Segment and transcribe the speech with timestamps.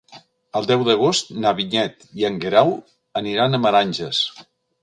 [0.59, 2.75] El deu d'agost na Vinyet i en Guerau
[3.23, 4.25] aniran a Meranges.